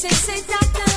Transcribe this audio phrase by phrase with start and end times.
[0.00, 0.89] Princesita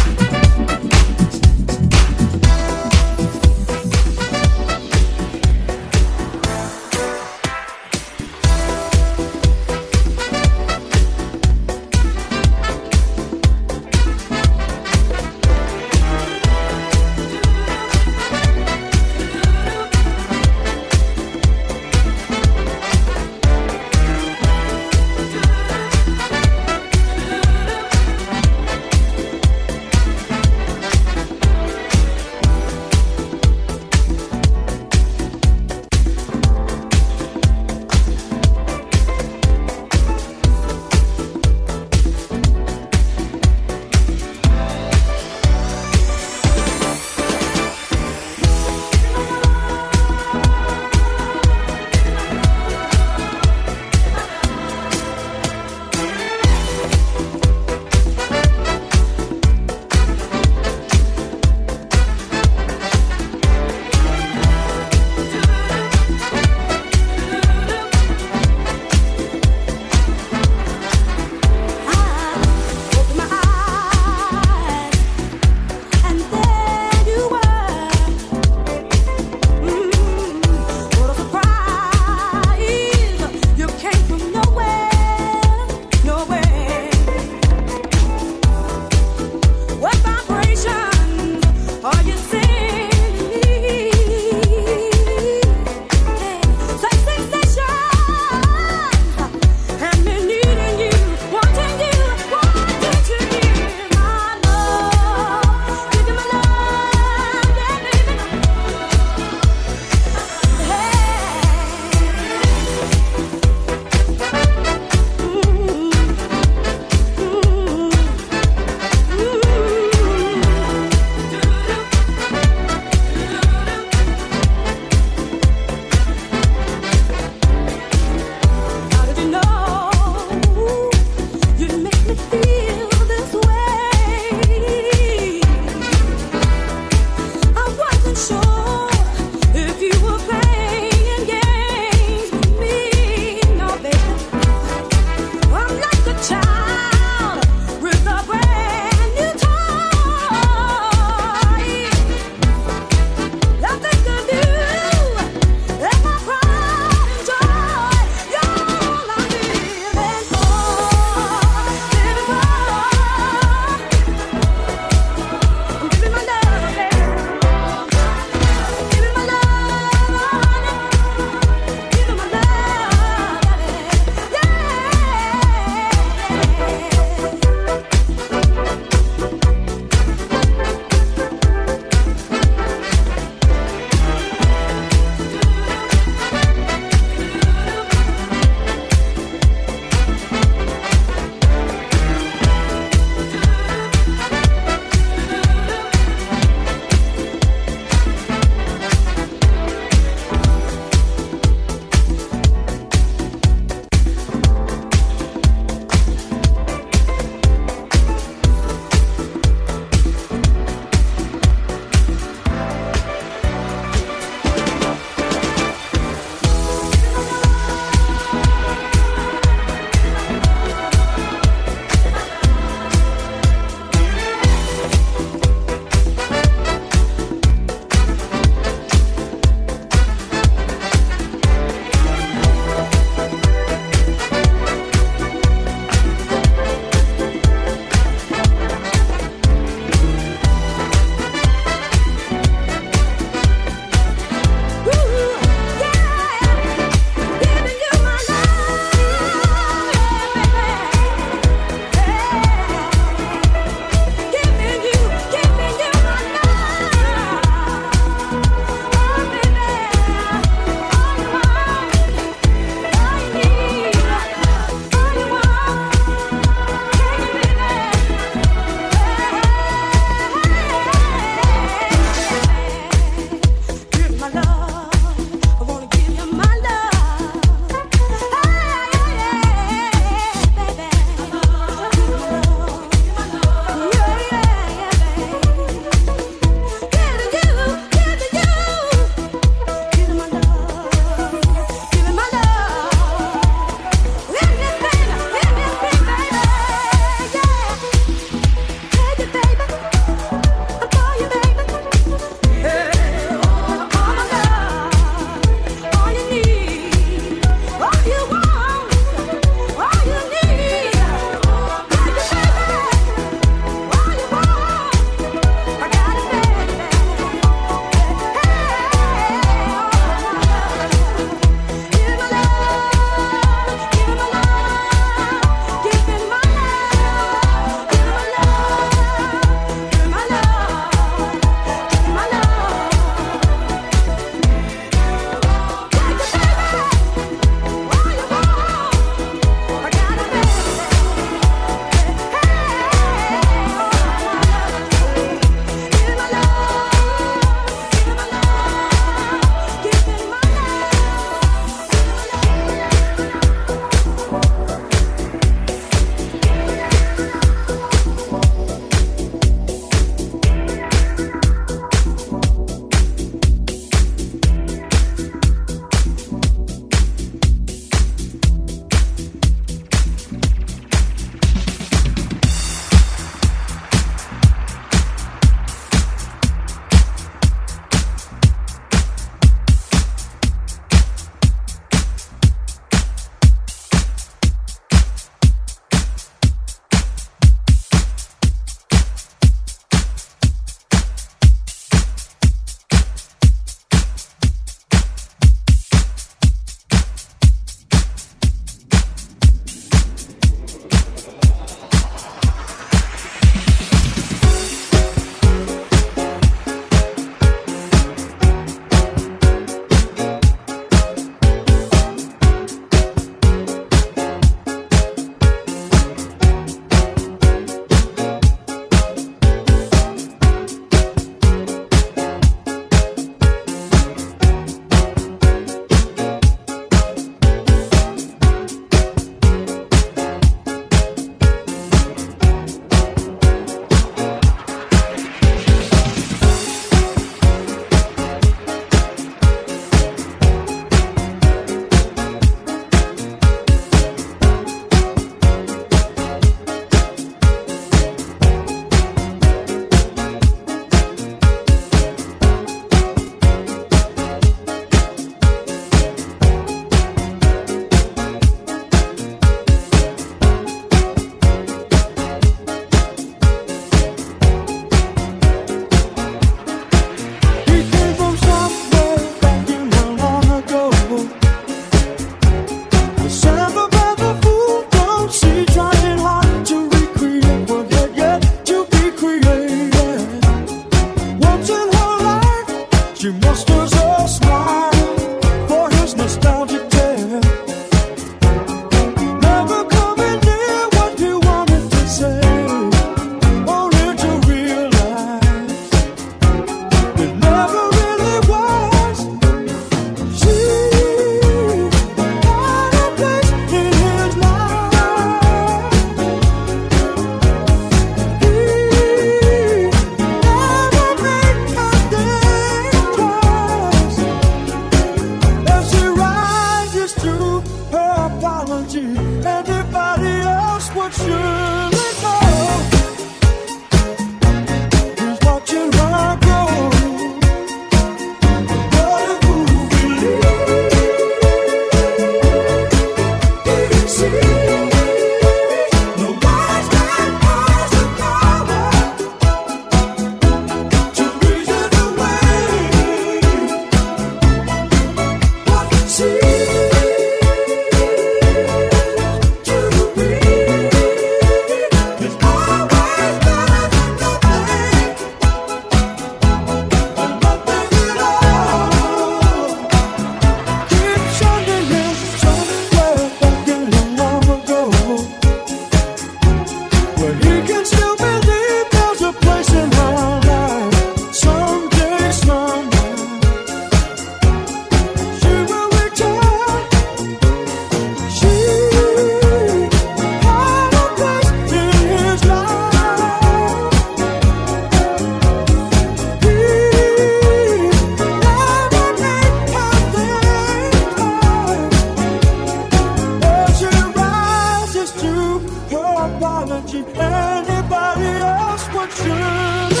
[596.25, 597.03] apology.
[597.15, 600.00] Anybody else would should.